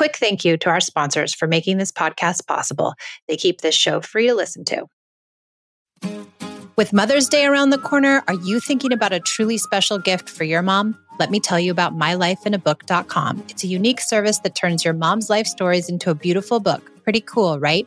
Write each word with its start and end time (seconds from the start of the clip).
quick 0.00 0.16
thank 0.16 0.46
you 0.46 0.56
to 0.56 0.70
our 0.70 0.80
sponsors 0.80 1.34
for 1.34 1.46
making 1.46 1.76
this 1.76 1.92
podcast 1.92 2.46
possible. 2.46 2.94
They 3.28 3.36
keep 3.36 3.60
this 3.60 3.74
show 3.74 4.00
free 4.00 4.28
to 4.28 4.34
listen 4.34 4.64
to. 4.64 4.86
With 6.74 6.94
Mother's 6.94 7.28
Day 7.28 7.44
around 7.44 7.68
the 7.68 7.76
corner, 7.76 8.22
are 8.26 8.40
you 8.42 8.60
thinking 8.60 8.94
about 8.94 9.12
a 9.12 9.20
truly 9.20 9.58
special 9.58 9.98
gift 9.98 10.30
for 10.30 10.44
your 10.44 10.62
mom? 10.62 10.96
Let 11.18 11.30
me 11.30 11.38
tell 11.38 11.60
you 11.60 11.70
about 11.70 11.94
mylifeinabook.com. 11.98 13.44
It's 13.50 13.62
a 13.62 13.66
unique 13.66 14.00
service 14.00 14.38
that 14.38 14.54
turns 14.54 14.86
your 14.86 14.94
mom's 14.94 15.28
life 15.28 15.46
stories 15.46 15.90
into 15.90 16.08
a 16.08 16.14
beautiful 16.14 16.60
book. 16.60 16.90
Pretty 17.04 17.20
cool, 17.20 17.60
right? 17.60 17.86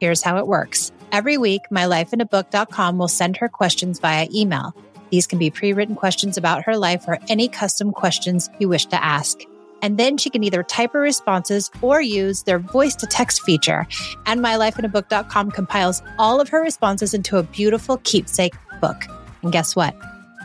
Here's 0.00 0.22
how 0.22 0.38
it 0.38 0.46
works. 0.46 0.90
Every 1.12 1.36
week, 1.36 1.60
mylifeinabook.com 1.70 2.96
will 2.96 3.08
send 3.08 3.36
her 3.36 3.50
questions 3.50 3.98
via 3.98 4.28
email. 4.34 4.74
These 5.10 5.26
can 5.26 5.38
be 5.38 5.50
pre 5.50 5.74
written 5.74 5.94
questions 5.94 6.38
about 6.38 6.64
her 6.64 6.78
life 6.78 7.06
or 7.06 7.18
any 7.28 7.48
custom 7.48 7.92
questions 7.92 8.48
you 8.58 8.70
wish 8.70 8.86
to 8.86 9.04
ask. 9.04 9.40
And 9.82 9.98
then 9.98 10.16
she 10.16 10.30
can 10.30 10.44
either 10.44 10.62
type 10.62 10.92
her 10.92 11.00
responses 11.00 11.70
or 11.82 12.00
use 12.00 12.42
their 12.42 12.58
voice 12.58 12.94
to 12.96 13.06
text 13.06 13.42
feature. 13.42 13.86
And 14.26 14.40
mylifeinabook.com 14.40 15.50
compiles 15.50 16.02
all 16.18 16.40
of 16.40 16.48
her 16.48 16.60
responses 16.60 17.14
into 17.14 17.38
a 17.38 17.42
beautiful 17.42 17.98
keepsake 18.04 18.54
book. 18.80 19.04
And 19.42 19.52
guess 19.52 19.74
what? 19.74 19.94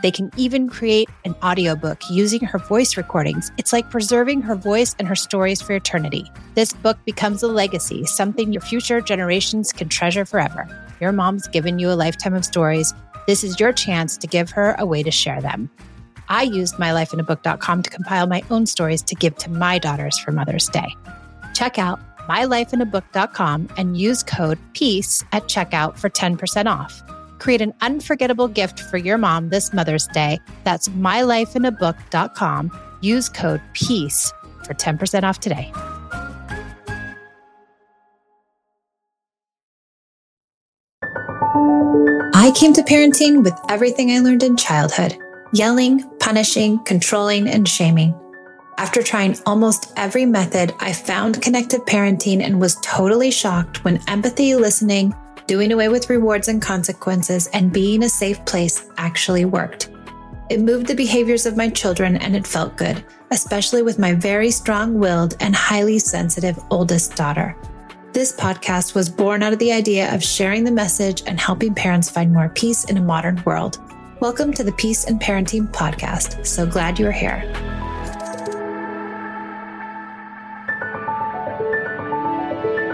They 0.01 0.11
can 0.11 0.29
even 0.37 0.69
create 0.69 1.09
an 1.23 1.35
audiobook 1.43 1.99
using 2.09 2.41
her 2.41 2.59
voice 2.59 2.95
recordings. 2.95 3.51
It's 3.57 3.73
like 3.73 3.89
preserving 3.89 4.41
her 4.43 4.55
voice 4.55 4.95
and 4.99 5.07
her 5.07 5.15
stories 5.15 5.61
for 5.61 5.73
eternity. 5.73 6.29
This 6.53 6.73
book 6.73 6.97
becomes 7.05 7.41
a 7.41 7.47
legacy, 7.47 8.05
something 8.05 8.53
your 8.53 8.61
future 8.61 9.01
generations 9.01 9.73
can 9.73 9.89
treasure 9.89 10.25
forever. 10.25 10.67
Your 11.01 11.11
mom's 11.11 11.47
given 11.47 11.79
you 11.79 11.91
a 11.91 11.95
lifetime 11.95 12.35
of 12.35 12.45
stories. 12.45 12.93
This 13.25 13.43
is 13.43 13.59
your 13.59 13.73
chance 13.73 14.17
to 14.17 14.27
give 14.27 14.51
her 14.51 14.75
a 14.77 14.85
way 14.85 15.01
to 15.01 15.11
share 15.11 15.41
them. 15.41 15.69
I 16.29 16.43
used 16.43 16.75
mylifeinabook.com 16.75 17.83
to 17.83 17.89
compile 17.89 18.27
my 18.27 18.43
own 18.49 18.65
stories 18.65 19.01
to 19.03 19.15
give 19.15 19.35
to 19.37 19.51
my 19.51 19.77
daughters 19.79 20.17
for 20.19 20.31
Mother's 20.31 20.69
Day. 20.69 20.95
Check 21.53 21.79
out 21.79 21.99
mylifeinabook.com 22.27 23.69
and 23.77 23.97
use 23.97 24.23
code 24.23 24.59
PEACE 24.73 25.23
at 25.31 25.43
checkout 25.43 25.97
for 25.97 26.09
10% 26.09 26.65
off. 26.67 27.03
Create 27.39 27.61
an 27.61 27.73
unforgettable 27.81 28.47
gift 28.47 28.79
for 28.79 28.97
your 28.97 29.17
mom 29.17 29.49
this 29.49 29.73
Mother's 29.73 30.07
Day. 30.07 30.39
That's 30.63 30.87
mylifeinabook.com. 30.89 32.71
Use 33.01 33.29
code 33.29 33.61
PEACE 33.73 34.33
for 34.63 34.73
10% 34.73 35.23
off 35.23 35.39
today. 35.39 35.71
I 42.33 42.51
came 42.55 42.73
to 42.73 42.83
parenting 42.83 43.43
with 43.43 43.53
everything 43.69 44.11
I 44.11 44.19
learned 44.19 44.43
in 44.43 44.55
childhood 44.55 45.17
yelling, 45.55 46.03
punishing, 46.19 46.79
controlling, 46.83 47.47
and 47.47 47.67
shaming. 47.67 48.13
After 48.77 49.01
trying 49.01 49.37
almost 49.45 49.93
every 49.95 50.25
method, 50.25 50.73
I 50.79 50.91
found 50.91 51.41
connected 51.41 51.81
parenting 51.81 52.41
and 52.41 52.59
was 52.59 52.77
totally 52.81 53.31
shocked 53.31 53.85
when 53.85 54.03
empathy, 54.09 54.53
listening, 54.55 55.15
doing 55.47 55.71
away 55.71 55.87
with 55.87 56.09
rewards 56.09 56.49
and 56.49 56.61
consequences, 56.61 57.47
and 57.53 57.71
being 57.71 58.03
a 58.03 58.09
safe 58.09 58.43
place 58.45 58.89
actually 58.97 59.45
worked. 59.45 59.89
It 60.49 60.59
moved 60.59 60.87
the 60.87 60.93
behaviors 60.93 61.45
of 61.45 61.55
my 61.55 61.69
children 61.69 62.17
and 62.17 62.35
it 62.35 62.45
felt 62.45 62.75
good, 62.75 63.05
especially 63.31 63.81
with 63.81 63.97
my 63.97 64.13
very 64.13 64.51
strong 64.51 64.99
willed 64.99 65.37
and 65.39 65.55
highly 65.55 65.99
sensitive 65.99 66.59
oldest 66.69 67.15
daughter. 67.15 67.55
This 68.11 68.35
podcast 68.35 68.93
was 68.93 69.09
born 69.09 69.41
out 69.41 69.53
of 69.53 69.59
the 69.59 69.71
idea 69.71 70.13
of 70.13 70.23
sharing 70.23 70.65
the 70.65 70.71
message 70.71 71.23
and 71.25 71.39
helping 71.39 71.73
parents 71.73 72.09
find 72.09 72.33
more 72.33 72.49
peace 72.49 72.83
in 72.85 72.97
a 72.97 73.01
modern 73.01 73.41
world. 73.45 73.79
Welcome 74.21 74.53
to 74.53 74.63
the 74.63 74.71
Peace 74.71 75.03
and 75.03 75.19
Parenting 75.19 75.67
Podcast. 75.67 76.45
So 76.45 76.65
glad 76.65 76.97
you're 76.97 77.11
here. 77.11 77.43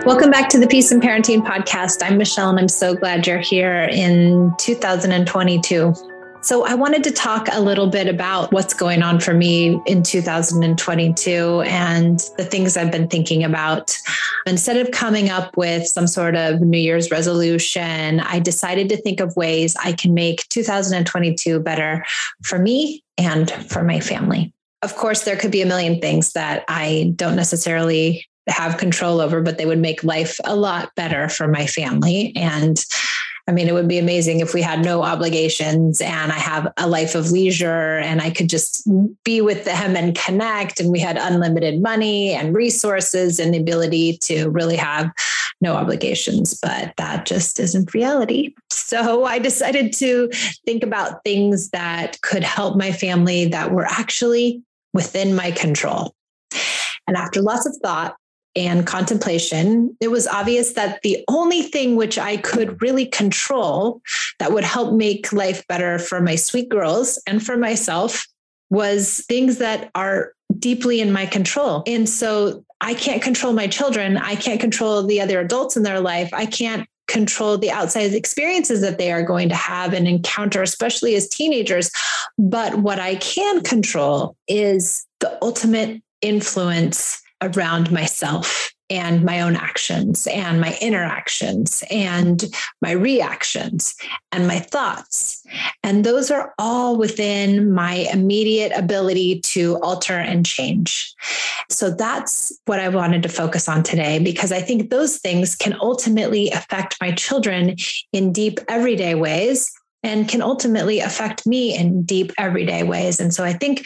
Welcome 0.04 0.32
back 0.32 0.50
to 0.50 0.60
the 0.60 0.66
Peace 0.68 0.92
and 0.92 1.00
Parenting 1.00 1.46
Podcast. 1.46 2.02
I'm 2.02 2.18
Michelle, 2.18 2.50
and 2.50 2.58
I'm 2.58 2.68
so 2.68 2.96
glad 2.96 3.28
you're 3.28 3.38
here 3.38 3.84
in 3.92 4.52
2022. 4.58 6.11
So, 6.44 6.66
I 6.66 6.74
wanted 6.74 7.04
to 7.04 7.12
talk 7.12 7.48
a 7.52 7.62
little 7.62 7.86
bit 7.86 8.08
about 8.08 8.52
what's 8.52 8.74
going 8.74 9.04
on 9.04 9.20
for 9.20 9.34
me 9.34 9.80
in 9.86 10.02
2022 10.02 11.62
and 11.68 12.20
the 12.38 12.44
things 12.44 12.76
I've 12.76 12.92
been 12.92 13.08
thinking 13.08 13.44
about. 13.44 13.96
Instead 14.48 14.78
of 14.78 14.90
coming 14.92 15.30
up 15.30 15.56
with 15.56 15.88
some 15.88 16.08
sort 16.08 16.36
of 16.36 16.60
New 16.62 16.80
Year's 16.80 17.12
resolution, 17.12 18.22
I 18.22 18.40
decided 18.40 18.90
to 18.90 18.98
think 18.98 19.20
of 19.20 19.36
ways 19.36 19.76
I 19.84 19.94
can 19.94 20.16
make 20.16 20.48
2022 20.50 21.60
better 21.60 22.04
for 22.44 22.58
me 22.58 23.04
and 23.20 23.52
for 23.70 23.84
my 23.84 24.00
family. 24.00 24.52
Of 24.82 24.96
course, 24.96 25.26
there 25.26 25.38
could 25.38 25.52
be 25.52 25.62
a 25.62 25.68
million 25.68 26.02
things 26.02 26.34
that 26.34 26.66
I 26.68 27.14
don't 27.16 27.36
necessarily 27.36 28.26
have 28.48 28.78
control 28.78 29.22
over, 29.22 29.42
but 29.42 29.60
they 29.60 29.68
would 29.68 29.80
make 29.80 30.04
life 30.04 30.40
a 30.44 30.56
lot 30.56 30.92
better 30.96 31.30
for 31.30 31.48
my 31.48 31.68
family. 31.68 32.34
And 32.36 32.84
I 33.48 33.52
mean, 33.52 33.68
it 33.68 33.74
would 33.74 33.88
be 33.88 33.98
amazing 33.98 34.40
if 34.40 34.54
we 34.54 34.62
had 34.62 34.84
no 34.84 35.02
obligations 35.02 36.00
and 36.00 36.32
I 36.32 36.36
have 36.36 36.72
a 36.78 36.88
life 36.88 37.16
of 37.16 37.32
leisure 37.32 37.98
and 37.98 38.22
I 38.22 38.30
could 38.30 38.50
just 38.50 38.88
be 39.24 39.42
with 39.42 39.66
them 39.66 39.96
and 39.96 40.16
connect 40.16 40.80
and 40.80 40.92
we 40.92 41.00
had 41.00 41.18
unlimited 41.18 41.82
money 41.82 42.32
and 42.34 42.56
resources 42.56 43.40
and 43.40 43.54
the 43.54 43.60
ability 43.60 44.18
to 44.24 44.50
really 44.50 44.76
have 44.76 45.12
no 45.60 45.76
obligations. 45.76 46.60
But 46.62 46.94
that 46.98 47.26
just 47.26 47.60
isn't 47.60 47.94
reality. 47.94 48.54
So 48.70 49.26
I 49.26 49.40
decided 49.40 49.94
to 49.94 50.30
think 50.66 50.84
about 50.84 51.24
things 51.24 51.70
that 51.70 52.22
could 52.22 52.44
help 52.44 52.78
my 52.78 52.92
family 52.92 53.46
that 53.46 53.72
were 53.72 53.86
actually 53.86 54.62
within 54.94 55.36
my 55.36 55.52
control. 55.52 56.14
And 57.08 57.18
after 57.18 57.42
lots 57.42 57.66
of 57.66 57.76
thought, 57.82 58.16
and 58.56 58.86
contemplation, 58.86 59.96
it 60.02 60.10
was 60.10 60.28
obvious 60.28 60.74
that 60.74 61.02
the 61.04 61.24
only 61.28 61.62
thing 61.62 61.96
which 61.96 62.18
I 62.18 62.38
could 62.38 62.82
really 62.82 63.06
control 63.06 64.02
that 64.40 64.52
would 64.52 64.64
help 64.64 64.94
make 64.94 65.32
life 65.32 65.66
better 65.68 66.00
for 66.00 66.22
my 66.22 66.36
sweet 66.36 66.70
girls 66.70 67.22
and 67.26 67.44
for 67.44 67.56
myself 67.56 68.28
was 68.70 69.24
things 69.28 69.58
that 69.60 69.92
are 69.96 70.34
deeply 70.58 71.02
in 71.02 71.12
my 71.12 71.26
control. 71.26 71.84
And 71.88 72.08
so 72.08 72.64
I 72.82 72.94
can't 72.94 73.22
control 73.22 73.54
my 73.54 73.68
children. 73.68 74.18
I 74.18 74.36
can't 74.36 74.60
control 74.60 75.04
the 75.04 75.22
other 75.22 75.40
adults 75.40 75.78
in 75.78 75.84
their 75.84 76.00
life. 76.00 76.30
I 76.34 76.46
can't 76.46 76.88
control 77.08 77.58
the 77.58 77.72
outside 77.72 78.14
experiences 78.14 78.82
that 78.82 78.98
they 78.98 79.12
are 79.12 79.24
going 79.24 79.50
to 79.50 79.56
have 79.56 79.94
and 79.94 80.08
encounter, 80.08 80.62
especially 80.62 81.16
as 81.16 81.28
teenagers. 81.28 81.92
But 82.38 82.76
what 82.80 83.00
I 83.00 83.16
can 83.16 83.62
control 83.62 84.36
is 84.48 85.06
the 85.20 85.38
ultimate 85.44 86.02
influence 86.22 87.22
around 87.42 87.92
myself 87.92 88.72
and 88.92 89.24
my 89.24 89.40
own 89.40 89.56
actions 89.56 90.28
and 90.28 90.60
my 90.60 90.78
interactions 90.82 91.82
and 91.90 92.44
my 92.82 92.92
reactions 92.92 93.96
and 94.34 94.48
my 94.48 94.60
thoughts. 94.60 95.46
And 95.82 96.04
those 96.04 96.30
are 96.30 96.54
all 96.60 96.98
within 96.98 97.72
my 97.72 98.06
immediate 98.12 98.74
ability 98.76 99.40
to 99.42 99.78
alter 99.82 100.18
and 100.18 100.46
change. 100.46 101.16
So 101.70 101.90
that's 101.90 102.52
what 102.66 102.82
I 102.82 102.90
wanted 102.90 103.24
to 103.24 103.30
focus 103.30 103.70
on 103.70 103.82
today 103.82 104.20
because 104.20 104.52
I 104.52 104.60
think 104.62 104.90
those 104.90 105.20
things 105.20 105.56
can 105.56 105.74
ultimately 105.80 106.50
affect 106.50 106.98
my 107.00 107.14
children 107.14 107.78
in 108.12 108.34
deep, 108.34 108.60
everyday 108.68 109.16
ways 109.16 109.72
and 110.04 110.28
can 110.28 110.42
ultimately 110.42 111.00
affect 111.00 111.46
me 111.46 111.78
in 111.78 112.04
deep 112.04 112.32
everyday 112.38 112.84
ways. 112.84 113.20
And 113.20 113.34
so 113.34 113.44
I 113.44 113.54
think 113.54 113.86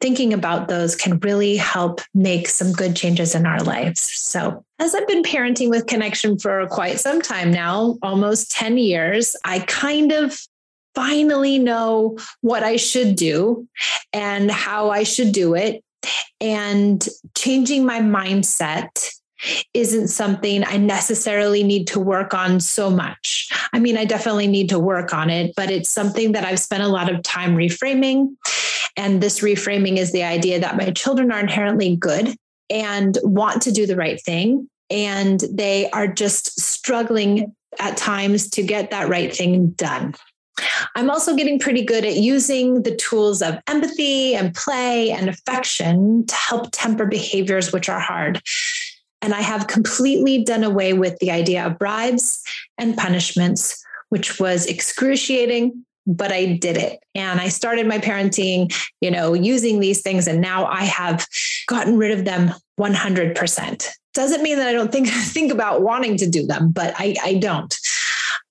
thinking 0.00 0.32
about 0.32 0.68
those 0.68 0.96
can 0.96 1.18
really 1.20 1.56
help 1.56 2.00
make 2.14 2.48
some 2.48 2.72
good 2.72 2.96
changes 2.96 3.34
in 3.34 3.46
our 3.46 3.62
lives. 3.62 4.00
So, 4.00 4.64
as 4.78 4.94
I've 4.94 5.06
been 5.06 5.22
parenting 5.22 5.70
with 5.70 5.86
connection 5.86 6.38
for 6.38 6.66
quite 6.66 6.98
some 6.98 7.22
time 7.22 7.52
now, 7.52 7.98
almost 8.02 8.50
10 8.50 8.78
years, 8.78 9.36
I 9.44 9.60
kind 9.60 10.10
of 10.10 10.36
finally 10.94 11.58
know 11.58 12.18
what 12.40 12.64
I 12.64 12.76
should 12.76 13.14
do 13.14 13.68
and 14.12 14.50
how 14.50 14.90
I 14.90 15.04
should 15.04 15.32
do 15.32 15.54
it. 15.54 15.84
And 16.40 17.06
changing 17.36 17.86
my 17.86 18.00
mindset 18.00 19.14
isn't 19.74 20.08
something 20.08 20.64
I 20.64 20.76
necessarily 20.76 21.62
need 21.62 21.86
to 21.88 22.00
work 22.00 22.34
on 22.34 22.60
so 22.60 22.90
much. 22.90 23.50
I 23.72 23.78
mean, 23.78 23.96
I 23.96 24.04
definitely 24.04 24.46
need 24.46 24.68
to 24.70 24.78
work 24.78 25.12
on 25.12 25.30
it, 25.30 25.52
but 25.56 25.70
it's 25.70 25.88
something 25.88 26.32
that 26.32 26.44
I've 26.44 26.60
spent 26.60 26.82
a 26.82 26.88
lot 26.88 27.12
of 27.12 27.22
time 27.22 27.56
reframing. 27.56 28.36
And 28.96 29.22
this 29.22 29.40
reframing 29.40 29.96
is 29.96 30.12
the 30.12 30.22
idea 30.22 30.60
that 30.60 30.76
my 30.76 30.90
children 30.90 31.32
are 31.32 31.40
inherently 31.40 31.96
good 31.96 32.36
and 32.70 33.18
want 33.22 33.62
to 33.62 33.72
do 33.72 33.86
the 33.86 33.96
right 33.96 34.20
thing. 34.22 34.68
And 34.90 35.40
they 35.50 35.90
are 35.90 36.06
just 36.06 36.60
struggling 36.60 37.54
at 37.78 37.96
times 37.96 38.50
to 38.50 38.62
get 38.62 38.90
that 38.90 39.08
right 39.08 39.34
thing 39.34 39.70
done. 39.70 40.14
I'm 40.94 41.10
also 41.10 41.34
getting 41.34 41.58
pretty 41.58 41.82
good 41.82 42.04
at 42.04 42.16
using 42.16 42.82
the 42.82 42.94
tools 42.96 43.40
of 43.40 43.58
empathy 43.66 44.34
and 44.34 44.54
play 44.54 45.10
and 45.10 45.28
affection 45.28 46.26
to 46.26 46.34
help 46.34 46.68
temper 46.72 47.06
behaviors 47.06 47.72
which 47.72 47.88
are 47.88 48.00
hard. 48.00 48.42
And 49.22 49.32
I 49.32 49.40
have 49.40 49.68
completely 49.68 50.44
done 50.44 50.64
away 50.64 50.92
with 50.92 51.18
the 51.18 51.30
idea 51.30 51.64
of 51.64 51.78
bribes 51.78 52.42
and 52.76 52.96
punishments, 52.96 53.82
which 54.08 54.40
was 54.40 54.66
excruciating, 54.66 55.84
but 56.06 56.32
I 56.32 56.56
did 56.56 56.76
it. 56.76 56.98
And 57.14 57.40
I 57.40 57.48
started 57.48 57.86
my 57.86 57.98
parenting, 57.98 58.74
you 59.00 59.10
know, 59.10 59.32
using 59.34 59.78
these 59.78 60.02
things. 60.02 60.26
And 60.26 60.40
now 60.40 60.66
I 60.66 60.82
have 60.84 61.26
gotten 61.68 61.96
rid 61.96 62.18
of 62.18 62.24
them 62.24 62.52
100%. 62.78 63.88
Doesn't 64.12 64.42
mean 64.42 64.58
that 64.58 64.68
I 64.68 64.72
don't 64.72 64.90
think, 64.90 65.08
think 65.08 65.52
about 65.52 65.82
wanting 65.82 66.16
to 66.18 66.28
do 66.28 66.46
them, 66.46 66.72
but 66.72 66.92
I, 66.98 67.14
I 67.22 67.34
don't. 67.34 67.74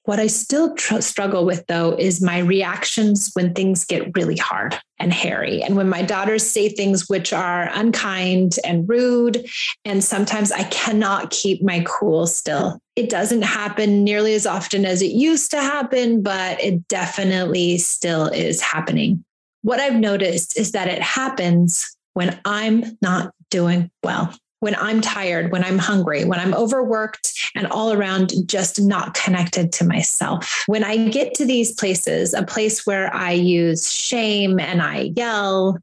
What 0.03 0.19
I 0.19 0.27
still 0.27 0.73
tr- 0.75 1.01
struggle 1.01 1.45
with, 1.45 1.67
though, 1.67 1.91
is 1.91 2.23
my 2.23 2.39
reactions 2.39 3.29
when 3.33 3.53
things 3.53 3.85
get 3.85 4.15
really 4.15 4.37
hard 4.37 4.79
and 5.01 5.11
hairy. 5.11 5.63
And 5.63 5.75
when 5.75 5.89
my 5.89 6.03
daughters 6.03 6.47
say 6.47 6.69
things 6.69 7.09
which 7.09 7.33
are 7.33 7.69
unkind 7.73 8.57
and 8.63 8.87
rude, 8.87 9.45
and 9.83 10.03
sometimes 10.03 10.51
I 10.51 10.63
cannot 10.65 11.31
keep 11.31 11.63
my 11.63 11.83
cool 11.87 12.27
still. 12.27 12.79
It 12.95 13.09
doesn't 13.09 13.41
happen 13.41 14.03
nearly 14.03 14.35
as 14.35 14.45
often 14.45 14.85
as 14.85 15.01
it 15.01 15.11
used 15.11 15.49
to 15.51 15.61
happen, 15.61 16.21
but 16.21 16.61
it 16.63 16.87
definitely 16.87 17.79
still 17.79 18.27
is 18.27 18.61
happening. 18.61 19.25
What 19.63 19.79
I've 19.79 19.99
noticed 19.99 20.57
is 20.57 20.73
that 20.73 20.87
it 20.87 21.01
happens 21.01 21.97
when 22.13 22.39
I'm 22.45 22.97
not 23.01 23.33
doing 23.49 23.89
well 24.03 24.33
when 24.61 24.75
I'm 24.75 25.01
tired, 25.01 25.51
when 25.51 25.63
I'm 25.63 25.79
hungry, 25.79 26.23
when 26.23 26.39
I'm 26.39 26.53
overworked 26.53 27.33
and 27.55 27.67
all 27.67 27.91
around 27.91 28.31
just 28.45 28.79
not 28.79 29.15
connected 29.15 29.73
to 29.73 29.85
myself. 29.85 30.63
When 30.67 30.83
I 30.83 31.09
get 31.09 31.33
to 31.35 31.45
these 31.45 31.73
places, 31.73 32.33
a 32.33 32.43
place 32.43 32.85
where 32.85 33.13
I 33.13 33.31
use 33.31 33.91
shame 33.91 34.59
and 34.59 34.81
I 34.81 35.11
yell 35.15 35.79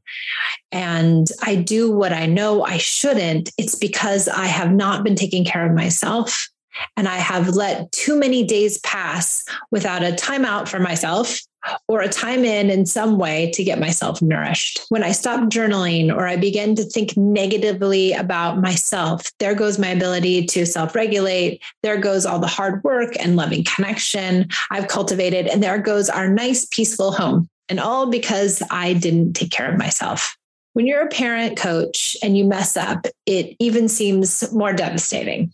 and 0.71 1.27
I 1.43 1.55
do 1.55 1.91
what 1.91 2.13
I 2.13 2.25
know 2.25 2.63
I 2.63 2.77
shouldn't, 2.77 3.51
it's 3.57 3.75
because 3.75 4.29
I 4.29 4.45
have 4.45 4.71
not 4.71 5.03
been 5.03 5.15
taking 5.15 5.43
care 5.43 5.65
of 5.65 5.75
myself. 5.75 6.47
And 6.95 7.09
I 7.09 7.17
have 7.17 7.49
let 7.49 7.91
too 7.91 8.17
many 8.17 8.45
days 8.45 8.77
pass 8.79 9.43
without 9.71 10.01
a 10.01 10.11
timeout 10.11 10.69
for 10.69 10.79
myself 10.79 11.41
or 11.87 12.01
a 12.01 12.09
time 12.09 12.43
in 12.45 12.69
in 12.69 12.85
some 12.85 13.17
way 13.17 13.51
to 13.51 13.63
get 13.63 13.79
myself 13.79 14.21
nourished. 14.21 14.81
When 14.89 15.03
I 15.03 15.11
stop 15.11 15.49
journaling 15.49 16.13
or 16.13 16.27
I 16.27 16.35
begin 16.35 16.75
to 16.75 16.83
think 16.83 17.15
negatively 17.17 18.13
about 18.13 18.59
myself, 18.59 19.31
there 19.39 19.55
goes 19.55 19.79
my 19.79 19.89
ability 19.89 20.45
to 20.47 20.65
self 20.65 20.95
regulate. 20.95 21.61
There 21.83 21.97
goes 21.97 22.25
all 22.25 22.39
the 22.39 22.47
hard 22.47 22.83
work 22.83 23.13
and 23.19 23.35
loving 23.35 23.63
connection 23.63 24.47
I've 24.71 24.87
cultivated. 24.87 25.47
And 25.47 25.61
there 25.61 25.79
goes 25.79 26.09
our 26.09 26.29
nice, 26.29 26.65
peaceful 26.65 27.11
home. 27.11 27.47
And 27.67 27.79
all 27.79 28.09
because 28.09 28.63
I 28.71 28.93
didn't 28.93 29.33
take 29.33 29.51
care 29.51 29.71
of 29.71 29.77
myself. 29.77 30.35
When 30.73 30.87
you're 30.87 31.05
a 31.05 31.09
parent 31.09 31.57
coach 31.57 32.17
and 32.23 32.37
you 32.37 32.45
mess 32.45 32.75
up, 32.75 33.05
it 33.25 33.55
even 33.59 33.87
seems 33.87 34.51
more 34.53 34.73
devastating. 34.73 35.53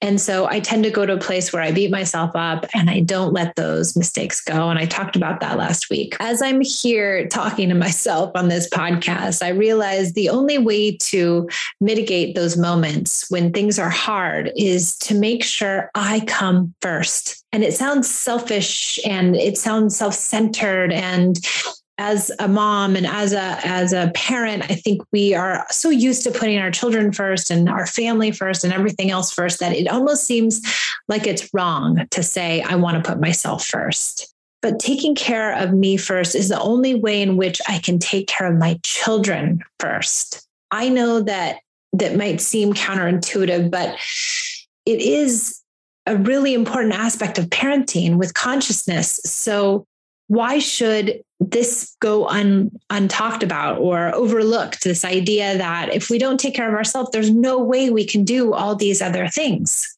And 0.00 0.20
so 0.20 0.46
I 0.46 0.60
tend 0.60 0.84
to 0.84 0.90
go 0.90 1.04
to 1.04 1.14
a 1.14 1.18
place 1.18 1.52
where 1.52 1.62
I 1.62 1.72
beat 1.72 1.90
myself 1.90 2.30
up 2.34 2.66
and 2.72 2.88
I 2.88 3.00
don't 3.00 3.32
let 3.32 3.56
those 3.56 3.96
mistakes 3.96 4.40
go. 4.40 4.70
And 4.70 4.78
I 4.78 4.86
talked 4.86 5.16
about 5.16 5.40
that 5.40 5.58
last 5.58 5.90
week. 5.90 6.16
As 6.20 6.40
I'm 6.40 6.60
here 6.60 7.26
talking 7.26 7.68
to 7.68 7.74
myself 7.74 8.30
on 8.36 8.48
this 8.48 8.68
podcast, 8.68 9.42
I 9.42 9.48
realize 9.48 10.12
the 10.12 10.28
only 10.28 10.58
way 10.58 10.96
to 10.96 11.48
mitigate 11.80 12.36
those 12.36 12.56
moments 12.56 13.28
when 13.28 13.52
things 13.52 13.78
are 13.78 13.90
hard 13.90 14.52
is 14.56 14.96
to 14.98 15.14
make 15.14 15.42
sure 15.42 15.90
I 15.94 16.20
come 16.20 16.74
first. 16.80 17.44
And 17.52 17.64
it 17.64 17.74
sounds 17.74 18.08
selfish 18.08 19.00
and 19.04 19.34
it 19.34 19.58
sounds 19.58 19.96
self 19.96 20.14
centered 20.14 20.92
and 20.92 21.38
as 21.98 22.30
a 22.38 22.46
mom 22.46 22.94
and 22.94 23.06
as 23.06 23.32
a 23.32 23.58
as 23.64 23.92
a 23.92 24.10
parent 24.14 24.62
i 24.70 24.74
think 24.74 25.02
we 25.12 25.34
are 25.34 25.66
so 25.70 25.90
used 25.90 26.22
to 26.22 26.30
putting 26.30 26.58
our 26.58 26.70
children 26.70 27.12
first 27.12 27.50
and 27.50 27.68
our 27.68 27.86
family 27.86 28.30
first 28.30 28.64
and 28.64 28.72
everything 28.72 29.10
else 29.10 29.32
first 29.32 29.58
that 29.58 29.72
it 29.72 29.88
almost 29.88 30.24
seems 30.24 30.62
like 31.08 31.26
it's 31.26 31.52
wrong 31.52 32.06
to 32.10 32.22
say 32.22 32.62
i 32.62 32.74
want 32.74 33.02
to 33.02 33.08
put 33.08 33.20
myself 33.20 33.64
first. 33.64 34.32
But 34.60 34.80
taking 34.80 35.14
care 35.14 35.56
of 35.56 35.72
me 35.72 35.96
first 35.96 36.34
is 36.34 36.48
the 36.48 36.60
only 36.60 36.94
way 36.94 37.22
in 37.22 37.36
which 37.36 37.60
i 37.68 37.78
can 37.78 37.98
take 37.98 38.28
care 38.28 38.50
of 38.50 38.58
my 38.58 38.78
children 38.82 39.62
first. 39.80 40.46
I 40.70 40.88
know 40.88 41.20
that 41.22 41.60
that 41.92 42.16
might 42.16 42.40
seem 42.40 42.74
counterintuitive 42.74 43.70
but 43.70 43.96
it 44.86 45.00
is 45.00 45.60
a 46.06 46.16
really 46.16 46.54
important 46.54 46.94
aspect 46.94 47.38
of 47.38 47.46
parenting 47.46 48.16
with 48.16 48.32
consciousness. 48.34 49.20
So 49.24 49.84
why 50.28 50.58
should 50.58 51.22
this 51.40 51.96
go 52.00 52.26
un, 52.26 52.70
untalked 52.90 53.42
about 53.42 53.78
or 53.78 54.14
overlooked 54.14 54.82
this 54.84 55.04
idea 55.04 55.56
that 55.56 55.94
if 55.94 56.10
we 56.10 56.18
don't 56.18 56.40
take 56.40 56.54
care 56.54 56.68
of 56.68 56.74
ourselves 56.74 57.10
there's 57.12 57.30
no 57.30 57.58
way 57.58 57.90
we 57.90 58.04
can 58.04 58.24
do 58.24 58.52
all 58.52 58.74
these 58.74 59.00
other 59.00 59.28
things. 59.28 59.96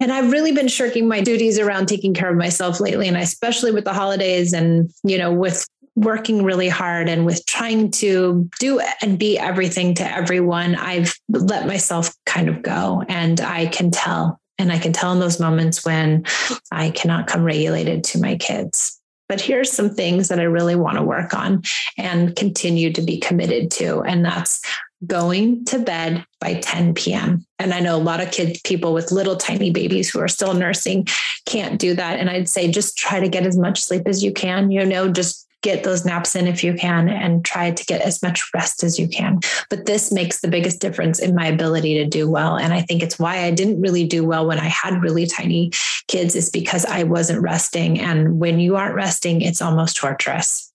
And 0.00 0.12
i've 0.12 0.30
really 0.30 0.52
been 0.52 0.68
shirking 0.68 1.08
my 1.08 1.20
duties 1.20 1.58
around 1.58 1.86
taking 1.86 2.14
care 2.14 2.30
of 2.30 2.36
myself 2.36 2.78
lately 2.78 3.08
and 3.08 3.16
especially 3.16 3.72
with 3.72 3.84
the 3.84 3.92
holidays 3.92 4.52
and 4.52 4.90
you 5.02 5.18
know 5.18 5.32
with 5.32 5.66
working 5.96 6.44
really 6.44 6.68
hard 6.68 7.08
and 7.08 7.26
with 7.26 7.44
trying 7.46 7.90
to 7.90 8.48
do 8.60 8.80
and 9.02 9.18
be 9.18 9.36
everything 9.36 9.94
to 9.94 10.04
everyone 10.04 10.76
i've 10.76 11.18
let 11.28 11.66
myself 11.66 12.14
kind 12.26 12.48
of 12.48 12.62
go. 12.62 13.02
And 13.08 13.40
i 13.40 13.66
can 13.66 13.90
tell 13.90 14.38
and 14.56 14.70
i 14.70 14.78
can 14.78 14.92
tell 14.92 15.12
in 15.12 15.18
those 15.18 15.40
moments 15.40 15.84
when 15.84 16.24
i 16.70 16.90
cannot 16.90 17.26
come 17.26 17.42
regulated 17.42 18.04
to 18.04 18.20
my 18.20 18.36
kids 18.36 18.98
but 19.28 19.40
here's 19.40 19.70
some 19.70 19.90
things 19.90 20.28
that 20.28 20.40
I 20.40 20.44
really 20.44 20.76
want 20.76 20.96
to 20.96 21.02
work 21.02 21.34
on 21.34 21.62
and 21.96 22.34
continue 22.34 22.92
to 22.92 23.02
be 23.02 23.18
committed 23.18 23.70
to. 23.72 24.02
And 24.02 24.24
that's 24.24 24.62
going 25.06 25.64
to 25.66 25.78
bed 25.78 26.24
by 26.40 26.54
10 26.54 26.94
p.m. 26.94 27.46
And 27.58 27.72
I 27.72 27.80
know 27.80 27.96
a 27.96 27.98
lot 27.98 28.20
of 28.20 28.32
kids, 28.32 28.60
people 28.62 28.92
with 28.92 29.12
little 29.12 29.36
tiny 29.36 29.70
babies 29.70 30.10
who 30.10 30.18
are 30.18 30.28
still 30.28 30.54
nursing 30.54 31.06
can't 31.46 31.78
do 31.78 31.94
that. 31.94 32.18
And 32.18 32.28
I'd 32.28 32.48
say 32.48 32.70
just 32.70 32.98
try 32.98 33.20
to 33.20 33.28
get 33.28 33.46
as 33.46 33.56
much 33.56 33.82
sleep 33.82 34.02
as 34.06 34.24
you 34.24 34.32
can, 34.32 34.70
you 34.70 34.84
know, 34.84 35.10
just 35.10 35.48
get 35.62 35.82
those 35.82 36.04
naps 36.04 36.36
in 36.36 36.46
if 36.46 36.62
you 36.62 36.72
can 36.72 37.08
and 37.08 37.44
try 37.44 37.70
to 37.70 37.84
get 37.86 38.00
as 38.02 38.22
much 38.22 38.48
rest 38.54 38.84
as 38.84 38.98
you 38.98 39.08
can. 39.08 39.40
But 39.70 39.86
this 39.86 40.12
makes 40.12 40.40
the 40.40 40.48
biggest 40.48 40.80
difference 40.80 41.18
in 41.18 41.34
my 41.34 41.46
ability 41.46 41.94
to 41.94 42.06
do 42.06 42.30
well. 42.30 42.56
And 42.56 42.72
I 42.72 42.82
think 42.82 43.02
it's 43.02 43.18
why 43.18 43.42
I 43.42 43.50
didn't 43.50 43.80
really 43.80 44.06
do 44.06 44.24
well 44.24 44.46
when 44.46 44.58
I 44.58 44.66
had 44.66 45.02
really 45.02 45.26
tiny 45.26 45.72
kids, 46.08 46.34
is 46.34 46.50
because 46.50 46.84
I 46.84 47.04
wasn't 47.04 47.42
resting. 47.42 48.00
And 48.00 48.40
when 48.40 48.58
you 48.58 48.76
aren't 48.76 48.94
resting, 48.94 49.42
it's 49.42 49.62
almost 49.62 49.96
torturous. 49.96 50.72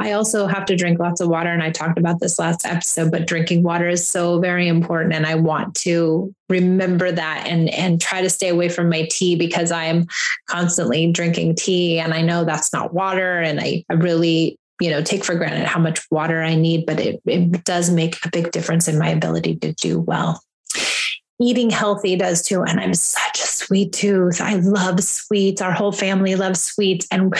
I 0.00 0.12
also 0.12 0.46
have 0.46 0.64
to 0.66 0.76
drink 0.76 1.00
lots 1.00 1.20
of 1.20 1.28
water. 1.28 1.50
And 1.50 1.62
I 1.62 1.70
talked 1.70 1.98
about 1.98 2.20
this 2.20 2.38
last 2.38 2.64
episode, 2.64 3.10
but 3.10 3.26
drinking 3.26 3.64
water 3.64 3.88
is 3.88 4.06
so 4.06 4.38
very 4.38 4.68
important. 4.68 5.12
And 5.12 5.26
I 5.26 5.34
want 5.34 5.74
to 5.76 6.32
remember 6.48 7.10
that 7.10 7.46
and, 7.48 7.68
and 7.70 8.00
try 8.00 8.20
to 8.20 8.30
stay 8.30 8.48
away 8.48 8.68
from 8.68 8.88
my 8.88 9.08
tea 9.10 9.34
because 9.34 9.72
I 9.72 9.86
am 9.86 10.06
constantly 10.48 11.10
drinking 11.10 11.56
tea. 11.56 11.98
And 11.98 12.14
I 12.14 12.22
know 12.22 12.44
that's 12.44 12.72
not 12.72 12.94
water. 12.94 13.40
And 13.40 13.58
I, 13.60 13.84
I 13.90 13.94
really 13.94 14.58
you 14.80 14.90
know 14.90 15.02
take 15.02 15.24
for 15.24 15.34
granted 15.34 15.66
how 15.66 15.80
much 15.80 16.00
water 16.08 16.40
i 16.40 16.54
need 16.54 16.86
but 16.86 17.00
it, 17.00 17.20
it 17.26 17.64
does 17.64 17.90
make 17.90 18.24
a 18.24 18.30
big 18.30 18.52
difference 18.52 18.86
in 18.86 18.96
my 18.96 19.08
ability 19.08 19.56
to 19.56 19.72
do 19.72 19.98
well 19.98 20.40
eating 21.40 21.70
healthy 21.70 22.16
does 22.16 22.42
too. 22.42 22.62
And 22.62 22.80
i'm 22.80 22.94
such 22.94 23.40
a 23.40 23.46
sweet 23.46 23.92
tooth. 23.92 24.40
I 24.40 24.54
love 24.54 25.02
sweets. 25.02 25.62
Our 25.62 25.72
whole 25.72 25.92
family 25.92 26.34
loves 26.34 26.60
sweets. 26.60 27.06
And 27.10 27.34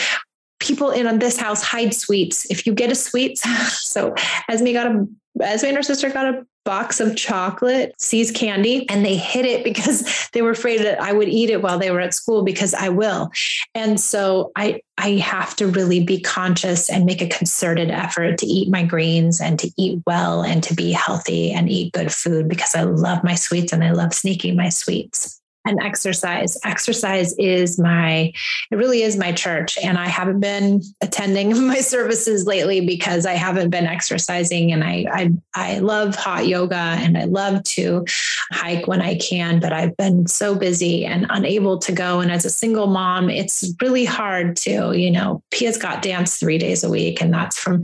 people 0.61 0.91
in 0.91 1.19
this 1.19 1.37
house 1.37 1.63
hide 1.63 1.95
sweets. 1.95 2.51
If 2.51 2.67
you 2.67 2.75
get 2.75 2.93
a 2.93 2.95
sweet, 2.95 3.39
so 3.69 4.15
Esme 4.49 4.73
got 4.73 4.87
a 4.87 5.07
Esme 5.41 5.67
and 5.67 5.77
her 5.77 5.83
sister 5.83 6.11
got 6.11 6.27
a 6.27 6.47
box 6.69 7.01
of 7.01 7.17
chocolate, 7.17 7.95
See's 7.97 8.31
candy, 8.31 8.87
and 8.91 9.03
they 9.03 9.17
hid 9.17 9.47
it 9.47 9.65
because 9.71 10.29
they 10.35 10.43
were 10.43 10.51
afraid 10.51 10.81
that 10.81 11.01
I 11.01 11.15
would 11.15 11.31
eat 11.31 11.49
it 11.49 11.63
while 11.63 11.79
they 11.79 11.91
were 11.91 12.01
at 12.01 12.13
school 12.13 12.43
because 12.43 12.75
I 12.75 12.91
will. 12.91 13.31
And 13.75 13.99
so 13.99 14.53
I 14.55 14.83
I 14.99 15.13
have 15.13 15.57
to 15.57 15.67
really 15.67 16.05
be 16.05 16.21
conscious 16.21 16.91
and 16.91 17.07
make 17.07 17.23
a 17.23 17.29
concerted 17.29 17.91
effort 17.91 18.37
to 18.39 18.47
eat 18.47 18.69
my 18.69 18.85
greens 18.85 19.41
and 19.41 19.59
to 19.61 19.71
eat 19.79 20.03
well 20.07 20.43
and 20.43 20.63
to 20.65 20.75
be 20.75 20.93
healthy 20.93 21.53
and 21.53 21.71
eat 21.71 21.95
good 21.95 22.13
food 22.13 22.49
because 22.49 22.75
I 22.75 22.83
love 22.83 23.25
my 23.25 23.35
sweets 23.35 23.73
and 23.73 23.83
I 23.83 23.93
love 23.93 24.13
sneaking 24.13 24.57
my 24.57 24.69
sweets 24.69 25.38
and 25.69 25.81
exercise. 25.83 26.57
Exercise 26.65 27.35
is 27.39 27.79
my, 27.79 28.33
it 28.71 28.77
really 28.77 29.03
is 29.03 29.17
my 29.17 29.33
church. 29.33 29.79
And 29.83 29.99
I 29.99 30.09
haven't 30.09 30.41
been 30.41 30.83
attending 31.01 31.67
my 31.67 31.81
services 31.81 32.47
lately 32.47 32.85
because 32.85 33.27
I 33.27 33.35
haven't 33.35 33.71
been 33.71 33.87
exercising. 33.87 34.73
And 34.73 34.83
I, 34.83 35.07
I, 35.11 35.33
I 35.55 35.79
love 35.79 36.15
hot 36.15 36.47
yoga 36.47 36.75
and 36.75 37.17
I 37.17 37.25
love 37.25 37.63
to 37.65 38.05
hike 38.51 38.87
when 38.87 39.03
I 39.03 39.17
can, 39.17 39.61
but 39.61 39.73
I've 39.73 39.97
been 39.97 40.27
so 40.27 40.55
busy 40.55 41.05
and 41.05 41.27
unable 41.29 41.79
to 41.79 41.93
go. 41.93 42.21
And 42.21 42.31
as 42.33 42.45
a 42.45 42.51
single 42.51 42.87
mom, 42.87 43.31
it's 43.31 43.73
really 43.81 44.05
hard 44.05 44.57
to, 44.57 44.93
you 44.93 45.11
know, 45.11 45.43
Pia's 45.51 45.77
got 45.77 46.03
dance 46.03 46.37
three 46.37 46.59
days 46.59 46.83
a 46.83 46.91
week, 46.91 47.21
and 47.21 47.33
that's 47.33 47.59
from 47.59 47.83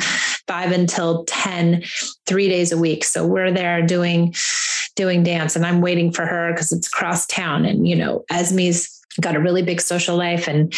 five 0.49 0.73
until 0.73 1.25
10, 1.25 1.85
three 2.27 2.49
days 2.49 2.73
a 2.73 2.79
week. 2.79 3.05
So 3.05 3.27
we're 3.27 3.53
there 3.53 3.83
doing 3.83 4.35
doing 4.97 5.23
dance 5.23 5.57
and 5.57 5.67
I'm 5.67 5.81
waiting 5.81 6.13
for 6.13 6.27
her 6.27 6.53
because 6.53 6.73
it's 6.73 6.89
cross 6.89 7.27
town. 7.27 7.65
And, 7.65 7.87
you 7.87 7.97
know, 7.97 8.25
Esme's 8.31 9.01
got 9.21 9.37
a 9.37 9.41
really 9.41 9.63
big 9.63 9.81
social 9.81 10.17
life 10.17 10.49
and 10.49 10.75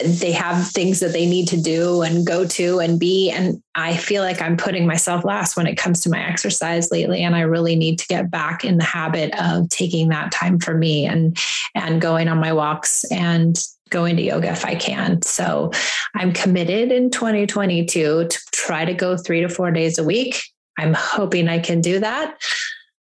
they 0.00 0.30
have 0.30 0.68
things 0.68 1.00
that 1.00 1.12
they 1.12 1.26
need 1.26 1.48
to 1.48 1.60
do 1.60 2.02
and 2.02 2.26
go 2.26 2.46
to 2.46 2.78
and 2.78 3.00
be. 3.00 3.30
And 3.30 3.60
I 3.74 3.96
feel 3.96 4.22
like 4.22 4.40
I'm 4.40 4.56
putting 4.56 4.86
myself 4.86 5.24
last 5.24 5.56
when 5.56 5.66
it 5.66 5.76
comes 5.76 6.00
to 6.02 6.10
my 6.10 6.24
exercise 6.24 6.92
lately. 6.92 7.22
And 7.22 7.34
I 7.34 7.40
really 7.40 7.74
need 7.74 7.98
to 7.98 8.06
get 8.06 8.30
back 8.30 8.64
in 8.64 8.78
the 8.78 8.84
habit 8.84 9.34
of 9.40 9.68
taking 9.70 10.08
that 10.08 10.30
time 10.30 10.60
for 10.60 10.74
me 10.74 11.04
and 11.04 11.36
and 11.74 12.00
going 12.00 12.28
on 12.28 12.38
my 12.38 12.52
walks 12.52 13.04
and 13.10 13.58
going 13.90 14.16
to 14.16 14.22
yoga 14.22 14.50
if 14.52 14.64
I 14.64 14.76
can. 14.76 15.22
So 15.22 15.72
I'm 16.14 16.32
committed 16.32 16.92
in 16.92 17.10
2022 17.10 18.28
to 18.28 18.38
try 18.52 18.84
to 18.84 18.94
go 18.94 19.16
three 19.16 19.40
to 19.40 19.48
four 19.48 19.70
days 19.70 19.98
a 19.98 20.04
week. 20.04 20.42
I'm 20.78 20.94
hoping 20.94 21.48
I 21.48 21.58
can 21.58 21.80
do 21.80 21.98
that. 21.98 22.38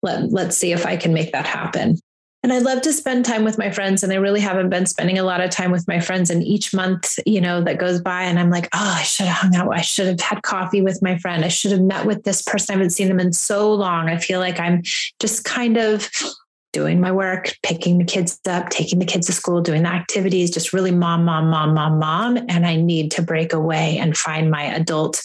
Let, 0.02 0.32
let's 0.32 0.56
see 0.56 0.72
if 0.72 0.84
I 0.84 0.96
can 0.96 1.12
make 1.12 1.32
that 1.32 1.46
happen. 1.46 1.98
And 2.44 2.52
I 2.52 2.58
love 2.58 2.82
to 2.82 2.92
spend 2.92 3.24
time 3.24 3.44
with 3.44 3.56
my 3.56 3.70
friends, 3.70 4.02
and 4.02 4.12
I 4.12 4.16
really 4.16 4.40
haven't 4.40 4.68
been 4.68 4.86
spending 4.86 5.16
a 5.16 5.22
lot 5.22 5.40
of 5.40 5.50
time 5.50 5.70
with 5.70 5.86
my 5.86 6.00
friends. 6.00 6.28
And 6.28 6.42
each 6.42 6.74
month, 6.74 7.20
you 7.24 7.40
know, 7.40 7.62
that 7.62 7.78
goes 7.78 8.00
by, 8.00 8.24
and 8.24 8.36
I'm 8.36 8.50
like, 8.50 8.68
oh, 8.74 8.94
I 8.98 9.02
should 9.02 9.26
have 9.26 9.36
hung 9.36 9.54
out. 9.54 9.72
I 9.72 9.80
should 9.80 10.08
have 10.08 10.20
had 10.20 10.42
coffee 10.42 10.82
with 10.82 11.00
my 11.02 11.16
friend. 11.18 11.44
I 11.44 11.48
should 11.48 11.70
have 11.70 11.80
met 11.80 12.04
with 12.04 12.24
this 12.24 12.42
person. 12.42 12.72
I 12.72 12.78
haven't 12.78 12.90
seen 12.90 13.06
them 13.06 13.20
in 13.20 13.32
so 13.32 13.72
long. 13.72 14.08
I 14.08 14.16
feel 14.16 14.40
like 14.40 14.58
I'm 14.58 14.82
just 15.20 15.44
kind 15.44 15.76
of 15.76 16.10
doing 16.72 17.00
my 17.00 17.12
work, 17.12 17.54
picking 17.62 17.98
the 17.98 18.04
kids 18.04 18.40
up, 18.48 18.70
taking 18.70 18.98
the 18.98 19.04
kids 19.04 19.26
to 19.26 19.32
school, 19.32 19.60
doing 19.60 19.82
the 19.84 19.90
activities, 19.90 20.50
just 20.50 20.72
really 20.72 20.90
mom, 20.90 21.24
mom, 21.24 21.48
mom, 21.48 21.74
mom, 21.74 21.98
mom. 21.98 22.38
And 22.48 22.66
I 22.66 22.76
need 22.76 23.12
to 23.12 23.22
break 23.22 23.52
away 23.52 23.98
and 23.98 24.16
find 24.16 24.50
my 24.50 24.64
adult 24.64 25.22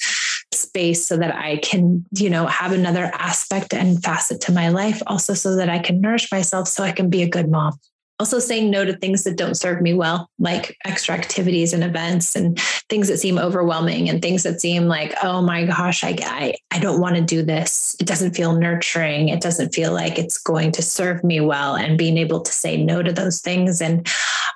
space 0.57 1.05
so 1.05 1.17
that 1.17 1.35
I 1.35 1.57
can, 1.57 2.05
you 2.11 2.29
know, 2.29 2.47
have 2.47 2.71
another 2.71 3.05
aspect 3.13 3.73
and 3.73 4.01
facet 4.03 4.41
to 4.41 4.51
my 4.51 4.69
life, 4.69 5.01
also 5.07 5.33
so 5.33 5.55
that 5.55 5.69
I 5.69 5.79
can 5.79 6.01
nourish 6.01 6.31
myself 6.31 6.67
so 6.67 6.83
I 6.83 6.91
can 6.91 7.09
be 7.09 7.23
a 7.23 7.29
good 7.29 7.49
mom 7.49 7.79
also 8.19 8.39
saying 8.39 8.71
no 8.71 8.83
to 8.83 8.95
things 8.97 9.23
that 9.23 9.37
don't 9.37 9.55
serve 9.55 9.81
me 9.81 9.93
well, 9.93 10.29
like 10.39 10.75
extra 10.85 11.13
activities 11.13 11.71
and 11.71 11.83
events 11.83 12.35
and 12.35 12.59
things 12.89 13.07
that 13.07 13.19
seem 13.19 13.37
overwhelming 13.37 14.09
and 14.09 14.21
things 14.21 14.43
that 14.43 14.59
seem 14.59 14.87
like, 14.87 15.13
oh 15.23 15.41
my 15.41 15.65
gosh, 15.65 16.03
I, 16.03 16.15
I, 16.23 16.55
I 16.71 16.79
don't 16.79 16.99
want 16.99 17.15
to 17.15 17.21
do 17.21 17.43
this. 17.43 17.95
It 17.99 18.07
doesn't 18.07 18.35
feel 18.35 18.53
nurturing. 18.53 19.29
It 19.29 19.41
doesn't 19.41 19.73
feel 19.73 19.93
like 19.93 20.17
it's 20.17 20.39
going 20.39 20.71
to 20.73 20.81
serve 20.81 21.23
me 21.23 21.41
well. 21.41 21.75
And 21.75 21.97
being 21.97 22.17
able 22.17 22.41
to 22.41 22.51
say 22.51 22.83
no 22.83 23.03
to 23.03 23.13
those 23.13 23.39
things. 23.39 23.81
And 23.81 24.07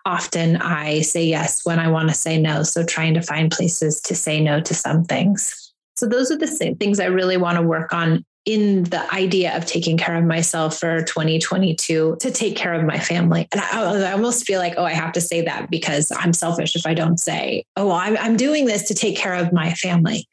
often 0.06 0.58
I 0.58 1.02
say 1.02 1.26
yes 1.26 1.64
when 1.64 1.78
I 1.78 1.90
want 1.90 2.10
to 2.10 2.16
say 2.16 2.40
no. 2.40 2.64
So 2.64 2.84
trying 2.84 3.14
to 3.14 3.22
find 3.22 3.52
places 3.52 4.02
to 4.02 4.16
say 4.16 4.42
no 4.42 4.60
to 4.62 4.74
some 4.74 5.04
things. 5.04 5.61
So 6.02 6.08
those 6.08 6.32
are 6.32 6.38
the 6.38 6.48
same 6.48 6.78
things 6.78 7.00
I 7.00 7.06
really 7.06 7.38
want 7.38 7.60
to 7.60 7.62
work 7.62 7.94
on 7.94 8.26
in 8.46 8.86
the 8.86 9.14
idea 9.14 9.56
of 9.56 9.68
taking 9.68 10.00
care 10.00 10.16
of 10.16 10.24
myself 10.26 10.80
for 10.80 11.04
2022 11.04 12.18
to 12.20 12.32
take 12.32 12.56
care 12.56 12.74
of 12.74 12.84
my 12.84 12.98
family. 12.98 13.48
And 13.52 13.62
I, 13.62 14.10
I, 14.10 14.12
almost 14.14 14.48
feel 14.48 14.60
like, 14.60 14.74
oh, 14.78 14.84
I 14.84 14.94
have 14.94 15.12
to 15.12 15.22
say 15.22 15.42
that 15.42 15.70
because 15.70 16.12
I'm 16.12 16.34
selfish 16.34 16.76
if 16.76 16.88
I 16.88 16.96
don't 16.96 17.20
say, 17.20 17.66
oh, 17.78 17.92
I'm, 17.92 18.18
I'm 18.18 18.36
doing 18.36 18.66
this 18.66 18.88
to 18.88 18.96
take 18.96 19.16
care 19.16 19.36
of 19.36 19.54
my 19.54 19.74
family 19.76 20.28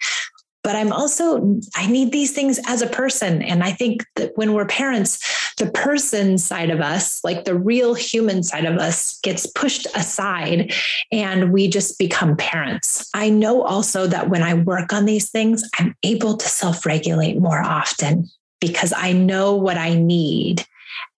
but 0.64 0.76
I'm 0.76 0.92
also, 0.92 1.58
I 1.76 1.86
need 1.86 2.12
these 2.12 2.32
things 2.32 2.60
as 2.66 2.82
a 2.82 2.86
person. 2.86 3.40
And 3.40 3.62
I 3.62 3.70
think 3.70 4.04
that 4.16 4.32
when 4.34 4.52
we're 4.52 4.66
parents, 4.66 5.18
the 5.58 5.70
person 5.70 6.38
side 6.38 6.70
of 6.70 6.80
us, 6.80 7.22
like 7.24 7.44
the 7.44 7.58
real 7.58 7.94
human 7.94 8.42
side 8.42 8.64
of 8.64 8.78
us, 8.78 9.18
gets 9.20 9.46
pushed 9.46 9.86
aside 9.94 10.72
and 11.12 11.52
we 11.52 11.68
just 11.68 11.98
become 11.98 12.36
parents. 12.36 13.08
I 13.14 13.30
know 13.30 13.62
also 13.62 14.06
that 14.06 14.30
when 14.30 14.42
I 14.42 14.54
work 14.54 14.92
on 14.92 15.04
these 15.04 15.30
things, 15.30 15.68
I'm 15.78 15.94
able 16.02 16.36
to 16.36 16.48
self 16.48 16.86
regulate 16.86 17.38
more 17.38 17.60
often 17.60 18.28
because 18.60 18.92
I 18.96 19.12
know 19.12 19.54
what 19.54 19.76
I 19.76 19.94
need 19.94 20.64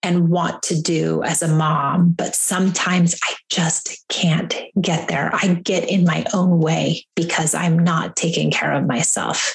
and 0.02 0.30
want 0.30 0.62
to 0.64 0.80
do 0.80 1.23
as 1.23 1.42
a 1.42 1.49
mom, 1.49 2.12
but 2.12 2.35
sometimes 2.35 3.14
I 3.23 3.35
just 3.50 4.04
can't 4.09 4.54
get 4.80 5.09
there. 5.09 5.30
I 5.32 5.54
get 5.54 5.88
in 5.88 6.04
my 6.04 6.25
own 6.32 6.59
way 6.61 7.04
because 7.14 7.54
I'm 7.54 7.78
not 7.78 8.16
taking 8.16 8.50
care 8.50 8.73
of 8.73 8.87
myself. 8.87 9.54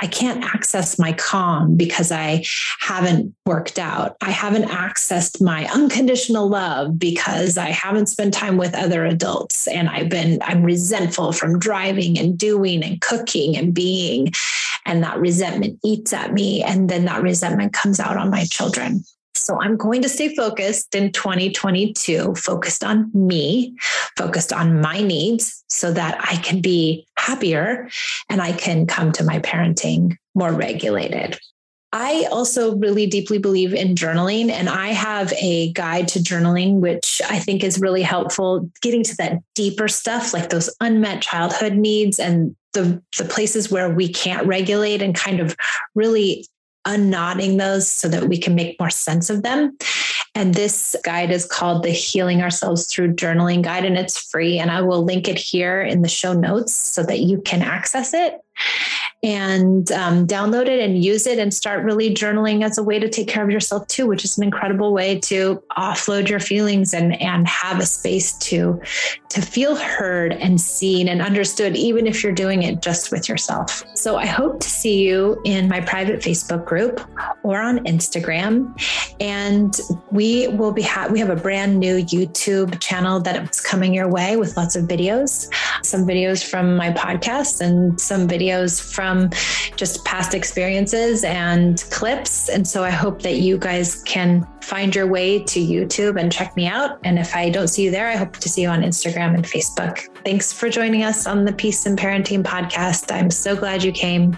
I 0.00 0.06
can't 0.06 0.42
access 0.42 0.98
my 0.98 1.12
calm 1.12 1.76
because 1.76 2.10
I 2.10 2.44
haven't 2.80 3.34
worked 3.44 3.78
out. 3.78 4.16
I 4.20 4.30
haven't 4.30 4.64
accessed 4.64 5.42
my 5.42 5.66
unconditional 5.66 6.48
love 6.48 6.98
because 6.98 7.58
I 7.58 7.68
haven't 7.70 8.06
spent 8.06 8.32
time 8.32 8.56
with 8.56 8.74
other 8.74 9.04
adults 9.04 9.68
and 9.68 9.88
I've 9.88 10.08
been 10.08 10.38
I'm 10.42 10.62
resentful 10.62 11.32
from 11.32 11.58
driving 11.58 12.18
and 12.18 12.38
doing 12.38 12.82
and 12.82 13.00
cooking 13.00 13.56
and 13.56 13.74
being 13.74 14.32
and 14.86 15.02
that 15.02 15.18
resentment 15.18 15.78
eats 15.84 16.12
at 16.12 16.32
me 16.32 16.62
and 16.62 16.88
then 16.88 17.04
that 17.04 17.22
resentment 17.22 17.72
comes 17.72 18.00
out 18.00 18.16
on 18.16 18.30
my 18.30 18.44
children. 18.44 19.04
So 19.34 19.60
I'm 19.60 19.76
going 19.76 20.02
to 20.02 20.08
stay 20.08 20.34
focused 20.34 20.94
in 20.94 21.12
2022, 21.12 22.34
focused 22.34 22.84
on 22.84 23.10
me, 23.14 23.76
focused 24.16 24.52
on 24.52 24.80
my 24.80 25.00
needs 25.00 25.64
so 25.68 25.92
that 25.92 26.18
I 26.20 26.36
can 26.36 26.60
be 26.60 27.06
happier 27.16 27.88
and 28.28 28.42
I 28.42 28.52
can 28.52 28.86
come 28.86 29.12
to 29.12 29.24
my 29.24 29.38
parenting 29.38 30.16
more 30.34 30.52
regulated. 30.52 31.38
I 31.92 32.28
also 32.30 32.76
really 32.76 33.06
deeply 33.06 33.38
believe 33.38 33.74
in 33.74 33.96
journaling, 33.96 34.50
and 34.50 34.68
I 34.68 34.88
have 34.88 35.32
a 35.32 35.72
guide 35.72 36.06
to 36.08 36.20
journaling, 36.20 36.74
which 36.74 37.20
I 37.28 37.40
think 37.40 37.64
is 37.64 37.80
really 37.80 38.02
helpful 38.02 38.70
getting 38.80 39.02
to 39.02 39.16
that 39.16 39.38
deeper 39.56 39.88
stuff, 39.88 40.32
like 40.32 40.50
those 40.50 40.74
unmet 40.80 41.22
childhood 41.22 41.74
needs 41.74 42.20
and 42.20 42.54
the, 42.74 43.02
the 43.18 43.24
places 43.24 43.72
where 43.72 43.90
we 43.90 44.08
can't 44.12 44.46
regulate 44.46 45.02
and 45.02 45.16
kind 45.16 45.40
of 45.40 45.56
really 45.96 46.46
unknotting 46.90 47.56
those 47.56 47.88
so 47.88 48.08
that 48.08 48.28
we 48.28 48.38
can 48.38 48.54
make 48.54 48.78
more 48.80 48.90
sense 48.90 49.30
of 49.30 49.42
them. 49.42 49.76
And 50.34 50.54
this 50.54 50.96
guide 51.04 51.30
is 51.30 51.44
called 51.44 51.82
the 51.82 51.90
Healing 51.90 52.42
Ourselves 52.42 52.86
Through 52.86 53.14
Journaling 53.14 53.62
Guide, 53.62 53.84
and 53.84 53.96
it's 53.96 54.18
free. 54.18 54.58
And 54.58 54.70
I 54.70 54.82
will 54.82 55.02
link 55.02 55.28
it 55.28 55.38
here 55.38 55.82
in 55.82 56.02
the 56.02 56.08
show 56.08 56.32
notes 56.32 56.72
so 56.72 57.02
that 57.04 57.20
you 57.20 57.40
can 57.40 57.62
access 57.62 58.14
it 58.14 58.40
and 59.22 59.92
um, 59.92 60.26
download 60.26 60.66
it 60.66 60.80
and 60.80 61.04
use 61.04 61.26
it 61.26 61.38
and 61.38 61.52
start 61.52 61.84
really 61.84 62.14
journaling 62.14 62.64
as 62.64 62.78
a 62.78 62.82
way 62.82 62.98
to 62.98 63.08
take 63.08 63.28
care 63.28 63.44
of 63.44 63.50
yourself 63.50 63.86
too, 63.86 64.06
which 64.06 64.24
is 64.24 64.38
an 64.38 64.44
incredible 64.44 64.94
way 64.94 65.18
to 65.20 65.62
offload 65.76 66.28
your 66.28 66.40
feelings 66.40 66.94
and 66.94 67.20
and 67.20 67.46
have 67.46 67.78
a 67.78 67.86
space 67.86 68.32
to 68.38 68.80
to 69.28 69.42
feel 69.42 69.76
heard 69.76 70.32
and 70.32 70.60
seen 70.60 71.08
and 71.08 71.20
understood, 71.20 71.76
even 71.76 72.06
if 72.06 72.22
you're 72.22 72.32
doing 72.32 72.62
it 72.62 72.80
just 72.80 73.12
with 73.12 73.28
yourself. 73.28 73.84
So 73.94 74.16
I 74.16 74.26
hope 74.26 74.60
to 74.60 74.68
see 74.68 75.06
you 75.06 75.40
in 75.44 75.68
my 75.68 75.80
private 75.80 76.20
Facebook 76.20 76.64
group 76.64 77.00
or 77.42 77.60
on 77.60 77.80
Instagram, 77.80 78.74
and 79.20 79.78
we 80.10 80.48
will 80.48 80.72
be 80.72 80.82
ha- 80.82 81.08
we 81.10 81.18
have 81.18 81.30
a 81.30 81.36
brand 81.36 81.78
new 81.78 82.02
YouTube 82.04 82.80
channel 82.80 83.20
that 83.20 83.50
is 83.50 83.60
coming 83.60 83.92
your 83.92 84.08
way 84.08 84.36
with 84.36 84.56
lots 84.56 84.76
of 84.76 84.86
videos, 84.86 85.52
some 85.84 86.06
videos 86.06 86.42
from 86.42 86.74
my 86.74 86.90
podcast 86.90 87.60
and 87.60 88.00
some 88.00 88.26
videos 88.26 88.49
from 88.80 89.00
from 89.00 89.30
just 89.76 90.04
past 90.04 90.34
experiences 90.34 91.24
and 91.24 91.84
clips. 91.90 92.48
And 92.48 92.66
so 92.66 92.84
I 92.84 92.90
hope 92.90 93.22
that 93.22 93.36
you 93.36 93.58
guys 93.58 94.02
can 94.04 94.46
find 94.62 94.94
your 94.94 95.06
way 95.06 95.42
to 95.44 95.58
YouTube 95.58 96.20
and 96.20 96.30
check 96.30 96.54
me 96.54 96.66
out. 96.66 96.98
And 97.02 97.18
if 97.18 97.34
I 97.34 97.50
don't 97.50 97.68
see 97.68 97.84
you 97.84 97.90
there, 97.90 98.08
I 98.08 98.16
hope 98.16 98.36
to 98.36 98.48
see 98.48 98.62
you 98.62 98.68
on 98.68 98.82
Instagram 98.82 99.34
and 99.34 99.44
Facebook. 99.44 100.06
Thanks 100.24 100.52
for 100.52 100.68
joining 100.68 101.02
us 101.02 101.26
on 101.26 101.44
the 101.44 101.52
Peace 101.52 101.86
and 101.86 101.98
Parenting 101.98 102.42
podcast. 102.42 103.10
I'm 103.10 103.30
so 103.30 103.56
glad 103.56 103.82
you 103.82 103.90
came. 103.90 104.36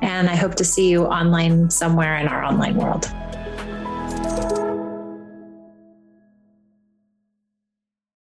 And 0.00 0.28
I 0.28 0.36
hope 0.36 0.54
to 0.56 0.64
see 0.64 0.88
you 0.88 1.04
online 1.04 1.70
somewhere 1.70 2.16
in 2.16 2.28
our 2.28 2.42
online 2.42 2.76
world. 2.76 3.06